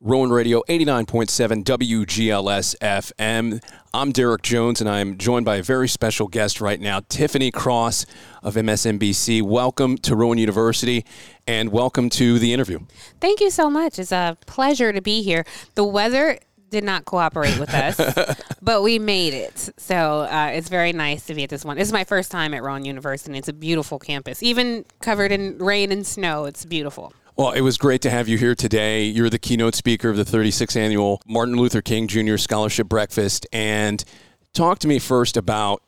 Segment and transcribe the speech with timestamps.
[0.00, 3.60] Rowan Radio 89.7 WGLS FM.
[3.92, 8.06] I'm Derek Jones, and I'm joined by a very special guest right now, Tiffany Cross
[8.44, 9.42] of MSNBC.
[9.42, 11.04] Welcome to Rowan University,
[11.48, 12.78] and welcome to the interview.
[13.20, 13.98] Thank you so much.
[13.98, 15.44] It's a pleasure to be here.
[15.74, 16.38] The weather
[16.70, 17.98] did not cooperate with us,
[18.62, 19.70] but we made it.
[19.78, 21.76] So uh, it's very nice to be at this one.
[21.76, 24.44] This is my first time at Rowan University, and it's a beautiful campus.
[24.44, 27.12] Even covered in rain and snow, it's beautiful.
[27.38, 29.04] Well, it was great to have you here today.
[29.04, 32.36] You're the keynote speaker of the 36th annual Martin Luther King Jr.
[32.36, 33.46] Scholarship Breakfast.
[33.52, 34.02] And
[34.54, 35.80] talk to me first about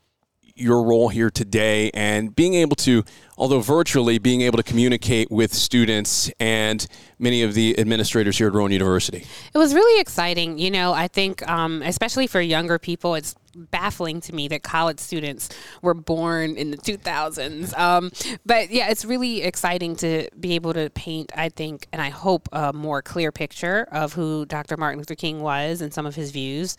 [0.61, 3.05] your role here today and being able to,
[3.37, 6.87] although virtually, being able to communicate with students and
[7.19, 9.27] many of the administrators here at Rowan University.
[9.55, 10.59] It was really exciting.
[10.59, 14.99] You know, I think, um, especially for younger people, it's baffling to me that college
[15.01, 15.49] students
[15.83, 17.77] were born in the 2000s.
[17.79, 18.11] Um,
[18.47, 22.49] but yeah, it's really exciting to be able to paint, I think, and I hope
[22.53, 24.77] a more clear picture of who Dr.
[24.77, 26.77] Martin Luther King was and some of his views.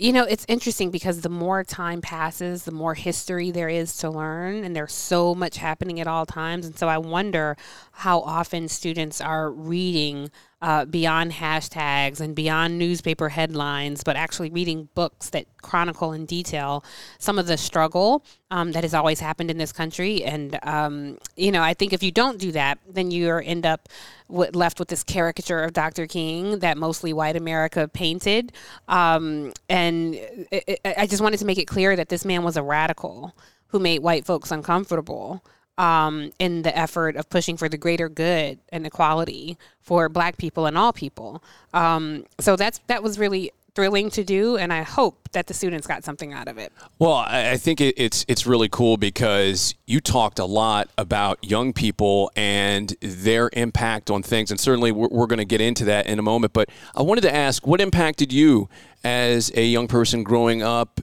[0.00, 4.08] You know, it's interesting because the more time passes, the more history there is to
[4.08, 6.64] learn, and there's so much happening at all times.
[6.64, 7.54] And so I wonder
[7.92, 10.30] how often students are reading
[10.62, 16.84] uh, beyond hashtags and beyond newspaper headlines, but actually reading books that chronicle in detail
[17.18, 20.22] some of the struggle um, that has always happened in this country.
[20.22, 23.88] And, um, you know, I think if you don't do that, then you end up
[24.28, 26.06] w- left with this caricature of Dr.
[26.06, 28.52] King that mostly white America painted.
[28.88, 32.56] Um, and it, it, I just wanted to make it clear that this man was
[32.56, 33.34] a radical
[33.68, 35.42] who made white folks uncomfortable
[35.80, 40.66] um, in the effort of pushing for the greater good and equality for Black people
[40.66, 41.42] and all people.
[41.72, 45.86] Um, so that's that was really thrilling to do, and I hope that the students
[45.86, 46.70] got something out of it.
[46.98, 52.30] Well, I think it's it's really cool because you talked a lot about young people
[52.36, 56.18] and their impact on things, and certainly we're, we're going to get into that in
[56.18, 56.52] a moment.
[56.52, 58.68] But I wanted to ask, what impacted you
[59.02, 61.00] as a young person growing up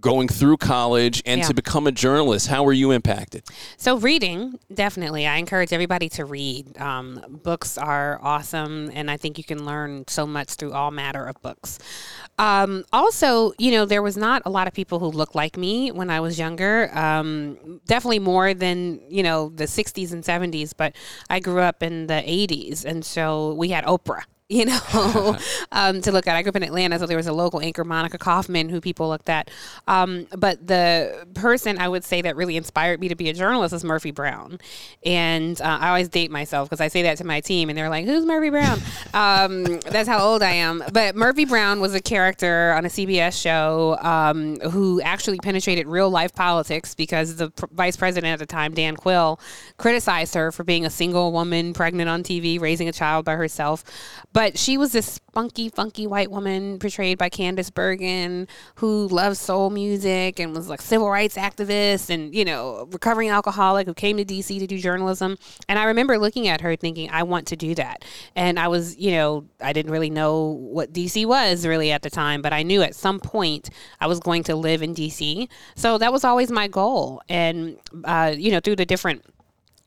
[0.00, 1.46] going through college and yeah.
[1.46, 3.44] to become a journalist how were you impacted?
[3.76, 5.26] So reading definitely.
[5.26, 6.78] I encourage everybody to read.
[6.78, 11.24] Um, books are awesome and i think you can learn so much through all matter
[11.24, 11.78] of books.
[12.38, 15.90] Um, also you know there was not a lot of people who looked like me
[15.90, 20.94] when i was younger um, definitely more than you know the 60s and 70s but
[21.30, 25.36] i grew up in the 80s and so we had oprah you know,
[25.72, 26.36] um, to look at.
[26.36, 29.08] I grew up in Atlanta, so there was a local anchor, Monica Kaufman, who people
[29.08, 29.50] looked at.
[29.88, 33.74] Um, but the person I would say that really inspired me to be a journalist
[33.74, 34.60] is Murphy Brown.
[35.04, 37.88] And uh, I always date myself because I say that to my team, and they're
[37.88, 38.78] like, "Who's Murphy Brown?"
[39.14, 40.84] um, that's how old I am.
[40.92, 46.08] But Murphy Brown was a character on a CBS show um, who actually penetrated real
[46.08, 49.40] life politics because the pr- vice president at the time, Dan Quayle,
[49.76, 53.82] criticized her for being a single woman pregnant on TV, raising a child by herself
[54.36, 59.70] but she was this spunky, funky white woman portrayed by Candice Bergen who loves soul
[59.70, 64.26] music and was like civil rights activist and, you know, recovering alcoholic who came to
[64.26, 65.38] DC to do journalism.
[65.70, 68.04] And I remember looking at her thinking, I want to do that.
[68.34, 72.10] And I was, you know, I didn't really know what DC was really at the
[72.10, 73.70] time, but I knew at some point
[74.02, 75.48] I was going to live in DC.
[75.76, 77.22] So that was always my goal.
[77.30, 79.24] And, uh, you know, through the different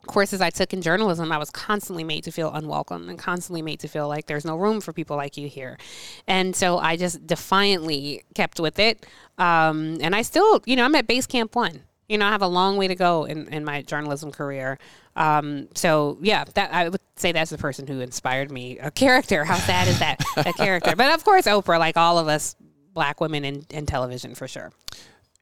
[0.09, 3.79] courses I took in journalism, I was constantly made to feel unwelcome and constantly made
[3.81, 5.77] to feel like there's no room for people like you here.
[6.27, 9.05] And so I just defiantly kept with it.
[9.37, 11.83] Um, and I still, you know, I'm at base camp one.
[12.09, 14.79] You know, I have a long way to go in, in my journalism career.
[15.15, 18.79] Um, so yeah, that I would say that's the person who inspired me.
[18.79, 19.45] A character.
[19.45, 20.19] How sad is that?
[20.37, 20.95] a character.
[20.95, 22.55] But of course, Oprah, like all of us
[22.93, 24.71] black women in, in television for sure.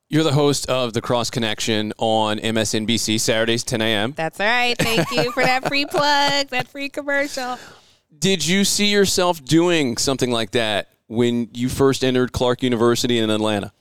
[0.10, 4.14] You're the host of The Cross Connection on MSNBC Saturdays, 10 a.m.
[4.16, 4.78] That's all right.
[4.78, 7.60] Thank you for that free plug, that free commercial.
[8.18, 13.30] Did you see yourself doing something like that when you first entered Clark University in
[13.30, 13.74] Atlanta?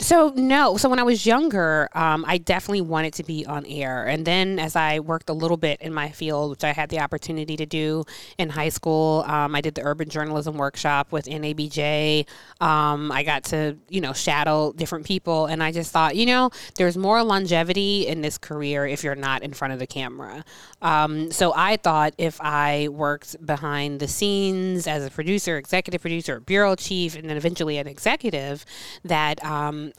[0.00, 0.78] So no.
[0.78, 4.58] So when I was younger, um, I definitely wanted to be on air, and then
[4.58, 7.66] as I worked a little bit in my field, which I had the opportunity to
[7.66, 8.04] do
[8.38, 12.26] in high school, um, I did the urban journalism workshop with NABJ.
[12.62, 16.50] Um, I got to you know shadow different people, and I just thought, you know,
[16.76, 20.44] there's more longevity in this career if you're not in front of the camera.
[20.80, 26.40] Um, so I thought if I worked behind the scenes as a producer, executive producer,
[26.40, 28.64] bureau chief, and then eventually an executive,
[29.04, 29.44] that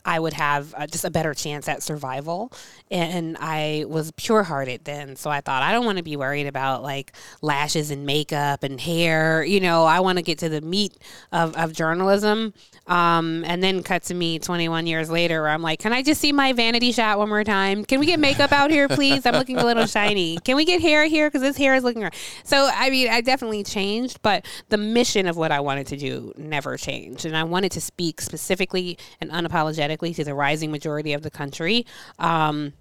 [0.05, 2.51] I would have uh, just a better chance at survival.
[2.89, 5.15] And I was pure hearted then.
[5.15, 8.79] So I thought, I don't want to be worried about like lashes and makeup and
[8.79, 9.43] hair.
[9.43, 10.97] You know, I want to get to the meat
[11.31, 12.53] of, of journalism.
[12.87, 16.19] Um, and then cut to me 21 years later where I'm like, can I just
[16.19, 17.85] see my vanity shot one more time?
[17.85, 19.25] Can we get makeup out here, please?
[19.25, 20.37] I'm looking a little shiny.
[20.39, 21.29] Can we get hair here?
[21.29, 22.09] Because this hair is looking.
[22.43, 26.33] So, I mean, I definitely changed, but the mission of what I wanted to do
[26.37, 27.25] never changed.
[27.25, 29.80] And I wanted to speak specifically and unapologetically
[30.13, 31.85] to the rising majority of the country.
[32.19, 32.73] Um,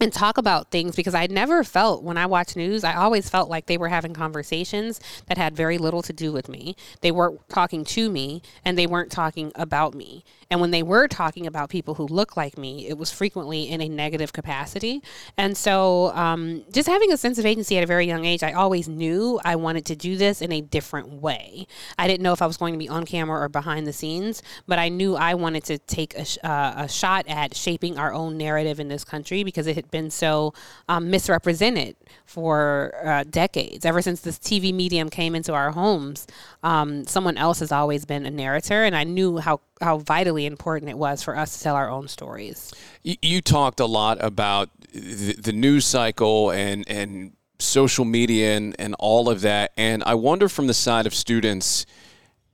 [0.00, 3.48] and talk about things because I never felt when I watch news, I always felt
[3.48, 6.76] like they were having conversations that had very little to do with me.
[7.00, 10.22] They weren't talking to me and they weren't talking about me.
[10.50, 13.80] And when they were talking about people who look like me, it was frequently in
[13.80, 15.02] a negative capacity.
[15.36, 18.52] And so, um, just having a sense of agency at a very young age, I
[18.52, 21.66] always knew I wanted to do this in a different way.
[21.98, 24.42] I didn't know if I was going to be on camera or behind the scenes,
[24.66, 28.36] but I knew I wanted to take a, uh, a shot at shaping our own
[28.36, 30.54] narrative in this country because it been so
[30.88, 33.84] um, misrepresented for uh, decades.
[33.84, 36.26] Ever since this TV medium came into our homes,
[36.62, 40.90] um, someone else has always been a narrator, and I knew how how vitally important
[40.90, 42.72] it was for us to tell our own stories.
[43.02, 48.76] You, you talked a lot about the, the news cycle and and social media and,
[48.78, 51.86] and all of that, and I wonder from the side of students,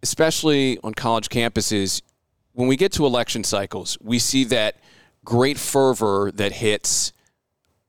[0.02, 2.02] especially on college campuses,
[2.52, 4.76] when we get to election cycles, we see that
[5.24, 7.12] great fervor that hits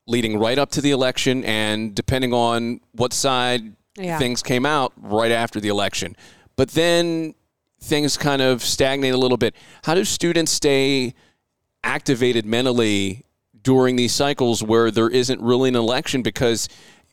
[0.06, 4.18] leading right up to the election and depending on what side yeah.
[4.18, 6.16] things came out right after the election.
[6.56, 7.34] But then
[7.80, 9.54] things kind of stagnate a little bit.
[9.84, 11.14] How do students stay
[11.82, 13.24] activated mentally
[13.62, 16.22] during these cycles where there isn't really an election?
[16.22, 16.68] Because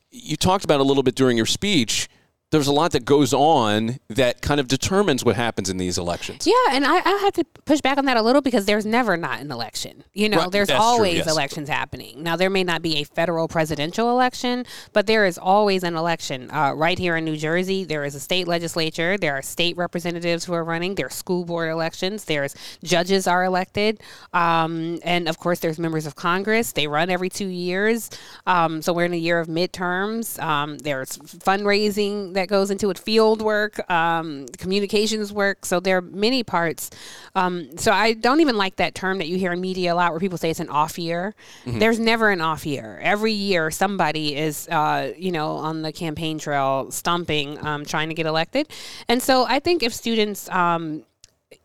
[0.10, 2.10] you talked about a little bit during your speech
[2.52, 6.46] there's a lot that goes on that kind of determines what happens in these elections.
[6.46, 9.16] Yeah, and I, I have to push back on that a little because there's never
[9.16, 10.04] not an election.
[10.14, 11.32] You know, right, there's always true, yes.
[11.32, 12.22] elections happening.
[12.22, 16.52] Now, there may not be a federal presidential election, but there is always an election.
[16.52, 19.18] Uh, right here in New Jersey, there is a state legislature.
[19.18, 20.96] There are state representatives who are running.
[20.96, 22.26] There are school board elections.
[22.26, 22.54] There's
[22.84, 24.02] judges are elected,
[24.34, 26.74] um, and of course, there's members of Congress.
[26.74, 28.10] They run every two years.
[28.46, 30.38] Um, so we're in a year of midterms.
[30.44, 35.64] Um, there's fundraising that goes into it, field work, um, communications work.
[35.64, 36.90] So there are many parts.
[37.36, 40.12] Um, so I don't even like that term that you hear in media a lot
[40.12, 41.36] where people say it's an off year.
[41.66, 41.78] Mm-hmm.
[41.78, 43.00] There's never an off year.
[43.04, 48.16] Every year somebody is, uh, you know, on the campaign trail stomping, um, trying to
[48.16, 48.68] get elected.
[49.08, 51.04] And so I think if students, um,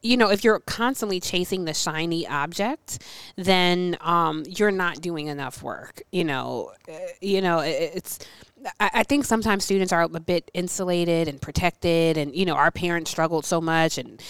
[0.02, 3.02] you know, if you're constantly chasing the shiny object,
[3.36, 6.02] then um, you're not doing enough work.
[6.12, 8.18] You know, uh, you know, it's
[8.80, 13.10] I, think sometimes students are a bit insulated and protected, and you know, our parents
[13.10, 14.20] struggled so much, and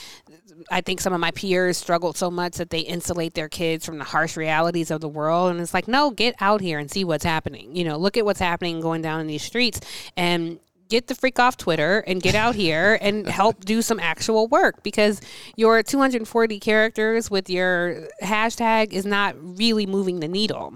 [0.70, 3.98] I think some of my peers struggled so much that they insulate their kids from
[3.98, 5.50] the harsh realities of the world.
[5.50, 7.76] And it's like, no, get out here and see what's happening.
[7.76, 9.80] You know, look at what's happening going down in these streets
[10.16, 14.48] and get the freak off Twitter and get out here and help do some actual
[14.48, 15.20] work because
[15.56, 20.74] your 240 characters with your hashtag is not really moving the needle.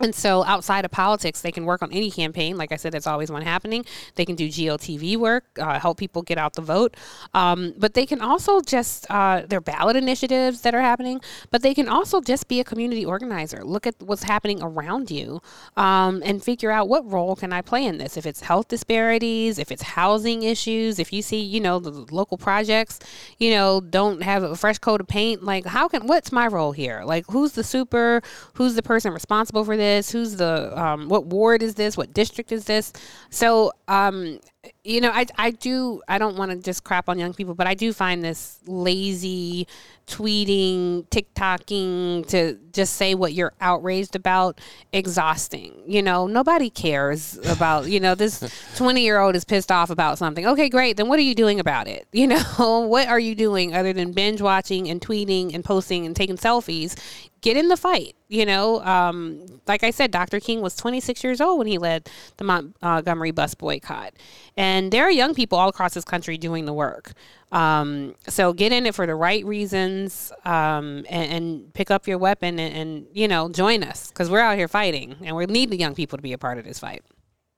[0.00, 2.56] And so, outside of politics, they can work on any campaign.
[2.56, 3.84] Like I said, that's always one happening.
[4.16, 6.96] They can do GOTV work, uh, help people get out the vote.
[7.32, 11.20] Um, but they can also just, uh, their ballot initiatives that are happening,
[11.52, 13.62] but they can also just be a community organizer.
[13.64, 15.40] Look at what's happening around you
[15.76, 18.16] um, and figure out what role can I play in this.
[18.16, 22.36] If it's health disparities, if it's housing issues, if you see, you know, the local
[22.36, 22.98] projects,
[23.38, 26.72] you know, don't have a fresh coat of paint, like, how can, what's my role
[26.72, 27.02] here?
[27.04, 28.22] Like, who's the super,
[28.54, 29.83] who's the person responsible for this?
[29.84, 30.10] This?
[30.10, 31.96] Who's the um, what ward is this?
[31.96, 32.92] What district is this?
[33.30, 34.40] So um,
[34.82, 37.66] you know, I I do I don't want to just crap on young people, but
[37.66, 39.66] I do find this lazy
[40.06, 44.60] tweeting, TikToking to just say what you're outraged about
[44.92, 45.80] exhausting.
[45.86, 48.42] You know, nobody cares about, you know, this
[48.76, 50.46] 20 year old is pissed off about something.
[50.46, 50.96] Okay, great.
[50.96, 52.06] Then what are you doing about it?
[52.12, 52.42] You know,
[52.88, 56.98] what are you doing other than binge watching and tweeting and posting and taking selfies?
[57.40, 58.14] Get in the fight.
[58.28, 60.40] You know, um, like I said, Dr.
[60.40, 64.12] King was 26 years old when he led the Montgomery bus boycott.
[64.56, 67.12] And there are young people all across this country doing the work.
[67.50, 72.18] Um, so get in it for the right reasons um, and, and, pick up your
[72.18, 75.70] weapon and, and you know, join us because we're out here fighting and we need
[75.70, 77.04] the young people to be a part of this fight.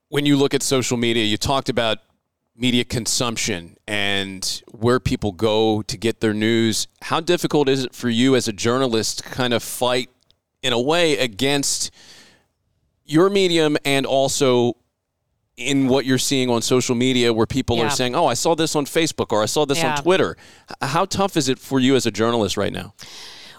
[0.08, 1.98] When you look at social media, you talked about
[2.56, 6.88] media consumption and where people go to get their news.
[7.02, 10.08] How difficult is it for you as a journalist to kind of fight
[10.62, 11.90] in a way against
[13.04, 14.76] your medium and also
[15.56, 17.86] in what you're seeing on social media where people yeah.
[17.86, 19.96] are saying, "Oh, I saw this on Facebook or I saw this yeah.
[19.96, 20.36] on Twitter."
[20.82, 22.94] How tough is it for you as a journalist right now?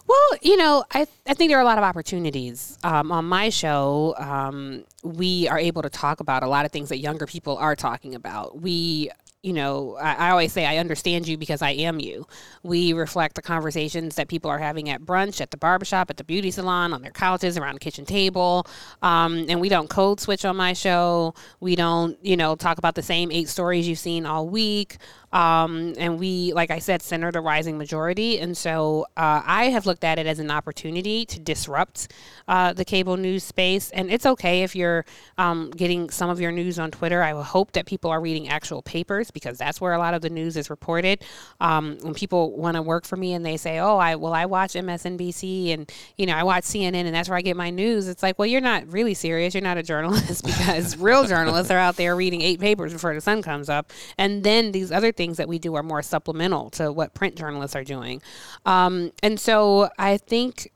[0.07, 2.77] Well, you know, I, I think there are a lot of opportunities.
[2.81, 6.89] Um, on my show, um, we are able to talk about a lot of things
[6.89, 8.61] that younger people are talking about.
[8.61, 9.09] We
[9.47, 12.27] you know, I, I, always say I understand you because I am you.
[12.63, 16.25] We reflect the conversations that people are having at brunch, at the barbershop, at the
[16.25, 18.67] beauty salon, on their couches, around the kitchen table.
[19.01, 21.33] Um, and we don't code switch on my show.
[21.61, 24.97] We don't, you know, talk about the same eight stories you've seen all week.
[25.33, 28.39] Um, and we, like I said, center the rising majority.
[28.39, 32.11] And so uh, I have looked at it as an opportunity to disrupt
[32.47, 33.91] uh, the cable news space.
[33.91, 35.05] And it's okay if you're
[35.37, 37.23] um, getting some of your news on Twitter.
[37.23, 40.29] I hope that people are reading actual papers because that's where a lot of the
[40.29, 41.23] news is reported.
[41.61, 44.45] Um, when people want to work for me and they say, "Oh, I well, I
[44.45, 48.07] watch MSNBC and you know I watch CNN and that's where I get my news,"
[48.07, 49.53] it's like, well, you're not really serious.
[49.53, 53.21] You're not a journalist because real journalists are out there reading eight papers before the
[53.21, 56.91] sun comes up, and then these other things that we do are more supplemental to
[56.91, 58.21] what print journalists are doing.
[58.65, 60.71] Um, and so I think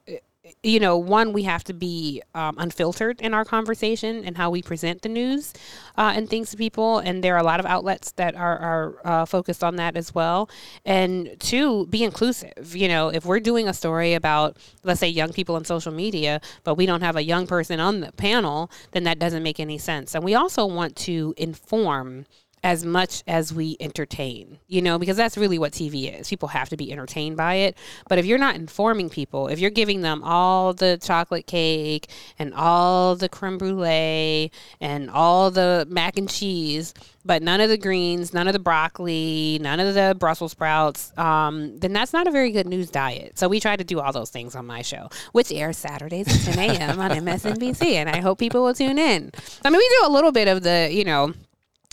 [0.64, 4.62] you know, one, we have to be um, unfiltered in our conversation and how we
[4.62, 5.54] present the news
[5.98, 7.00] uh, and things to people.
[7.00, 10.14] And there are a lot of outlets that are, are uh, focused on that as
[10.14, 10.50] well.
[10.86, 12.76] And two, be inclusive.
[12.76, 16.40] You know, if we're doing a story about, let's say, young people in social media,
[16.64, 19.80] but we don't have a young person on the panel, then that doesn't make any
[19.80, 20.14] sense.
[20.14, 22.28] And we also want to inform
[22.64, 26.30] as much as we entertain, you know, because that's really what TV is.
[26.30, 27.78] People have to be entertained by it.
[28.08, 32.54] But if you're not informing people, if you're giving them all the chocolate cake and
[32.54, 36.94] all the creme brulee and all the mac and cheese,
[37.26, 41.78] but none of the greens, none of the broccoli, none of the Brussels sprouts, um,
[41.80, 43.38] then that's not a very good news diet.
[43.38, 46.54] So we try to do all those things on my show, which airs Saturdays at
[46.56, 47.00] 10 a.m.
[47.00, 47.94] on MSNBC.
[47.94, 49.32] And I hope people will tune in.
[49.64, 51.34] I mean, we do a little bit of the, you know,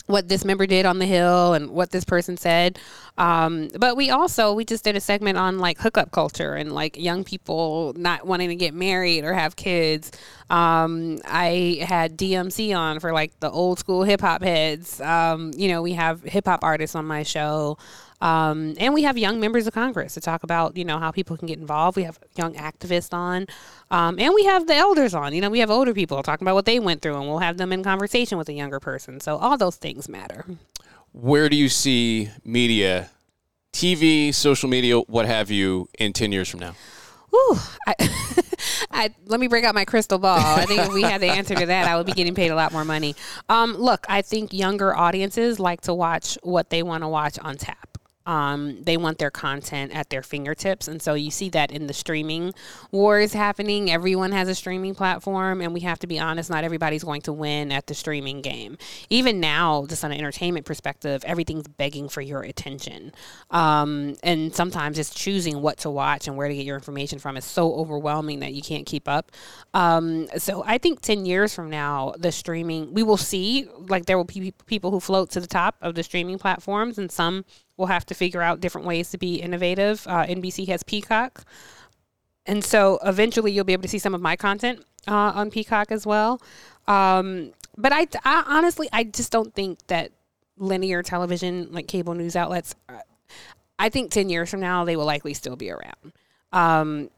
[0.09, 2.79] what this member did on the hill and what this person said.
[3.19, 6.97] Um, but we also we just did a segment on like hookup culture and like
[6.97, 10.11] young people not wanting to get married or have kids.
[10.49, 14.99] Um, I had DMC on for like the old school hip hop heads.
[14.99, 17.77] Um, you know, we have hip hop artists on my show.
[18.21, 21.37] Um, and we have young members of Congress to talk about, you know, how people
[21.37, 21.95] can get involved.
[21.95, 23.47] We have young activists on,
[23.91, 25.33] um, and we have the elders on.
[25.33, 27.57] You know, we have older people talking about what they went through, and we'll have
[27.57, 29.19] them in conversation with a younger person.
[29.19, 30.45] So all those things matter.
[31.11, 33.09] Where do you see media,
[33.73, 36.75] TV, social media, what have you, in ten years from now?
[37.33, 37.57] Ooh,
[37.87, 37.95] I,
[38.91, 40.39] I, let me break out my crystal ball.
[40.39, 42.55] I think if we had the answer to that, I would be getting paid a
[42.55, 43.15] lot more money.
[43.47, 47.57] Um, look, I think younger audiences like to watch what they want to watch on
[47.57, 47.88] tap.
[48.25, 50.87] Um, they want their content at their fingertips.
[50.87, 52.53] And so you see that in the streaming
[52.91, 53.89] wars happening.
[53.89, 57.33] Everyone has a streaming platform, and we have to be honest, not everybody's going to
[57.33, 58.77] win at the streaming game.
[59.09, 63.13] Even now, just on an entertainment perspective, everything's begging for your attention.
[63.49, 67.35] Um, and sometimes just choosing what to watch and where to get your information from
[67.37, 69.31] is so overwhelming that you can't keep up.
[69.73, 74.17] Um, so I think 10 years from now, the streaming, we will see, like, there
[74.17, 77.45] will be people who float to the top of the streaming platforms, and some
[77.79, 80.05] we'll have to figure out different ways to be innovative.
[80.05, 81.45] Uh, NBC has Peacock.
[82.45, 85.89] And so eventually you'll be able to see some of my content uh, on Peacock
[85.89, 86.41] as well.
[86.87, 90.11] Um, but I, I, honestly, I just don't think that
[90.57, 92.99] linear television, like cable news outlets, uh,
[93.79, 96.13] I think 10 years from now, they will likely still be around.
[96.51, 97.09] Um,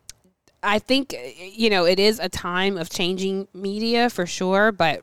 [0.62, 5.02] I think, you know, it is a time of changing media for sure, but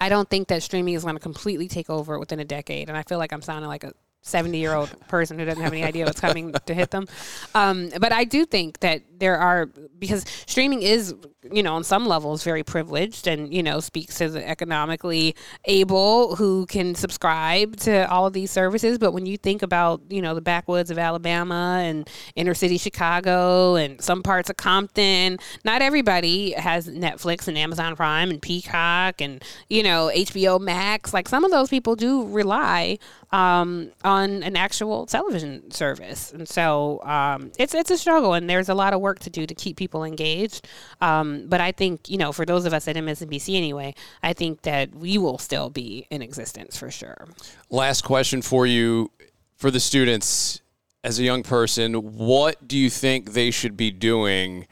[0.00, 2.88] I don't think that streaming is going to completely take over within a decade.
[2.88, 3.92] And I feel like I'm sounding like a
[4.26, 7.06] 70 year old person who doesn't have any idea what's coming to hit them.
[7.54, 9.66] Um, but I do think that there are,
[9.98, 11.14] because streaming is,
[11.50, 16.36] you know, on some levels very privileged and, you know, speaks to the economically able
[16.36, 18.98] who can subscribe to all of these services.
[18.98, 23.76] But when you think about, you know, the backwoods of Alabama and inner city Chicago
[23.76, 29.42] and some parts of Compton, not everybody has Netflix and Amazon Prime and Peacock and,
[29.70, 31.14] you know, HBO Max.
[31.14, 32.98] Like some of those people do rely
[33.32, 36.32] um, on an actual television service.
[36.32, 39.46] And so um, it's it's a struggle, and there's a lot of work to do
[39.46, 40.66] to keep people engaged.
[41.00, 44.62] Um, but I think you know, for those of us at MSNBC anyway, I think
[44.62, 47.28] that we will still be in existence for sure.
[47.70, 49.10] Last question for you,
[49.56, 50.60] for the students
[51.02, 54.66] as a young person, what do you think they should be doing?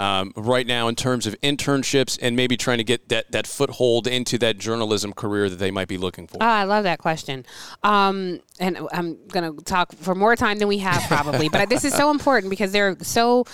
[0.00, 4.06] Um, right now in terms of internships and maybe trying to get that, that foothold
[4.06, 6.38] into that journalism career that they might be looking for?
[6.40, 7.44] Oh, I love that question.
[7.82, 11.84] Um, and I'm going to talk for more time than we have probably, but this
[11.84, 13.44] is so important because there are so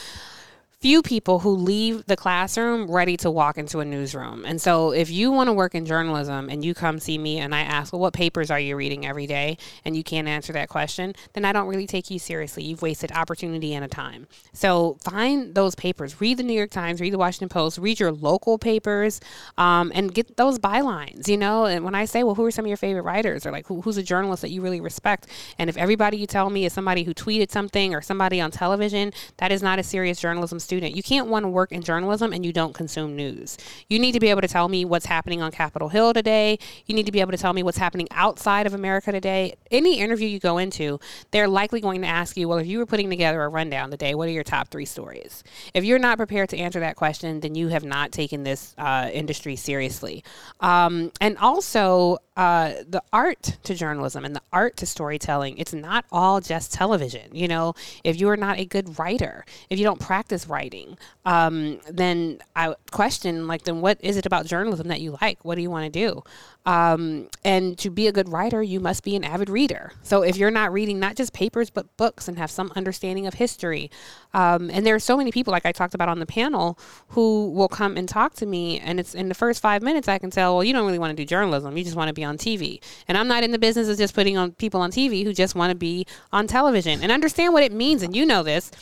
[0.87, 4.45] few people who leave the classroom ready to walk into a newsroom.
[4.45, 7.53] And so if you want to work in journalism and you come see me and
[7.53, 9.59] I ask, well, what papers are you reading every day?
[9.85, 12.63] And you can't answer that question, then I don't really take you seriously.
[12.63, 14.29] You've wasted opportunity and a time.
[14.53, 16.21] So find those papers.
[16.21, 19.21] Read the New York Times, read the Washington Post, read your local papers,
[19.59, 21.65] um, and get those bylines, you know?
[21.65, 23.81] And when I say, well, who are some of your favorite writers or like who,
[23.81, 25.27] who's a journalist that you really respect?
[25.59, 29.13] And if everybody you tell me is somebody who tweeted something or somebody on television,
[29.39, 30.76] that is not a serious journalism student.
[30.85, 33.57] You can't want to work in journalism and you don't consume news.
[33.89, 36.59] You need to be able to tell me what's happening on Capitol Hill today.
[36.87, 39.55] You need to be able to tell me what's happening outside of America today.
[39.71, 42.87] Any interview you go into, they're likely going to ask you, well, if you were
[42.87, 45.43] putting together a rundown today, what are your top three stories?
[45.75, 49.11] If you're not prepared to answer that question, then you have not taken this uh,
[49.13, 50.25] industry seriously.
[50.61, 56.05] Um, and also, uh, the art to journalism and the art to storytelling, it's not
[56.13, 57.35] all just television.
[57.35, 57.75] You know,
[58.05, 62.75] if you are not a good writer, if you don't practice writing, um, then I
[62.91, 65.45] question, like, then what is it about journalism that you like?
[65.45, 66.23] What do you want to do?
[66.67, 69.93] Um, and to be a good writer, you must be an avid reader.
[70.03, 73.35] So if you're not reading not just papers, but books and have some understanding of
[73.35, 73.91] history,
[74.35, 76.77] um, and there are so many people, like I talked about on the panel,
[77.09, 80.19] who will come and talk to me, and it's in the first five minutes I
[80.19, 82.25] can tell, well, you don't really want to do journalism, you just want to be
[82.25, 82.83] on TV.
[83.07, 85.55] And I'm not in the business of just putting on people on TV who just
[85.55, 88.03] want to be on television and understand what it means.
[88.03, 88.73] And you know this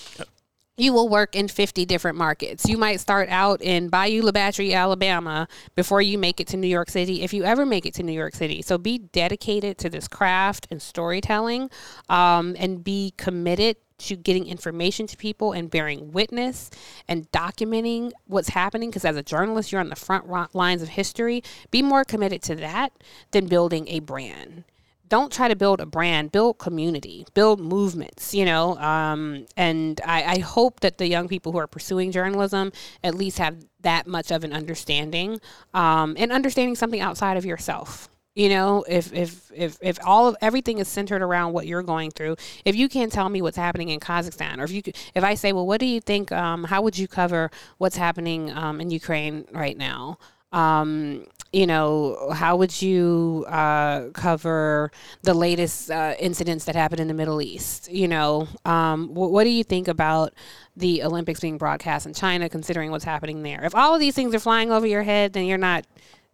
[0.77, 2.69] you will work in 50 different markets.
[2.69, 6.69] You might start out in Bayou La Batre, Alabama, before you make it to New
[6.69, 8.61] York City, if you ever make it to New York City.
[8.61, 11.71] So be dedicated to this craft and storytelling
[12.09, 16.71] um, and be committed to getting information to people and bearing witness
[17.07, 18.91] and documenting what's happening.
[18.91, 21.45] Because as a journalist, you're on the front lines of history.
[21.71, 22.93] Be more committed to that
[23.31, 24.65] than building a brand
[25.09, 30.23] don't try to build a brand build community build movements you know um, and I,
[30.23, 34.31] I, hope that the young people who are pursuing journalism at least have that much
[34.31, 35.41] of an understanding
[35.73, 38.09] um, and understanding something outside of yourself.
[38.35, 42.11] You know if if if if all of everything is centered around what you're going
[42.11, 42.35] through
[42.65, 44.83] if you can't tell me what's happening in kazakhstan or if you
[45.15, 48.51] if i say well what do you think um, how would you cover what's happening
[48.51, 50.19] um, in ukraine right now?
[50.51, 54.91] Um, you know, how would you uh, cover
[55.23, 57.91] the latest uh, incidents that happened in the Middle East?
[57.93, 60.35] You know, um, wh- what do you think about
[60.77, 63.65] the Olympics being broadcast in China, considering what's happening there?
[63.65, 65.85] If all of these things are flying over your head, then you're not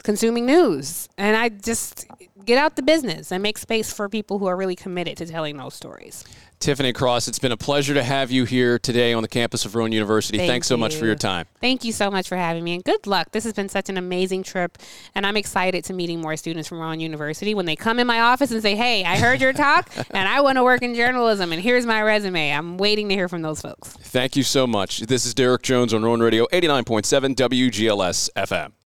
[0.02, 1.08] consuming news.
[1.18, 2.06] And I just
[2.44, 5.56] get out the business and make space for people who are really committed to telling
[5.56, 6.24] those stories.
[6.60, 9.74] Tiffany Cross, it's been a pleasure to have you here today on the campus of
[9.74, 10.36] Rowan University.
[10.36, 11.46] Thank Thanks so much for your time.
[11.58, 13.32] Thank you so much for having me, and good luck.
[13.32, 14.76] This has been such an amazing trip,
[15.14, 18.20] and I'm excited to meeting more students from Rowan University when they come in my
[18.20, 21.50] office and say, "Hey, I heard your talk, and I want to work in journalism,
[21.50, 23.94] and here's my resume." I'm waiting to hear from those folks.
[23.94, 25.00] Thank you so much.
[25.00, 28.72] This is Derek Jones on Rowan Radio, 89.7 WGLS FM.